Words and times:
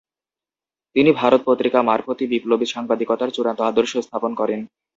তিনি 0.95 1.09
"ভারত" 1.11 1.41
পত্রিকা 1.45 1.79
মারফত 1.81 2.19
বিপ্লবী 2.31 2.65
সাংবাদিকতার 2.65 3.33
চূড়ান্ত 3.35 3.59
আদর্শ 3.61 3.93
স্থাপন 4.05 4.31
করেন। 4.35 4.59